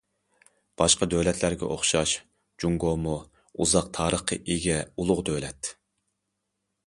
باشقا 0.81 1.07
دۆلەتلەرگە 1.13 1.67
ئوخشاش، 1.73 2.13
جۇڭگومۇ 2.63 3.13
ئۇزاق 3.57 3.93
تارىخقا 3.99 4.37
ئىگە 4.55 4.81
ئۇلۇغ 4.95 5.25
دۆلەت. 5.31 5.71